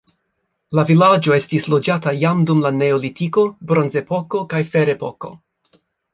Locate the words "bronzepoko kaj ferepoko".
3.73-5.33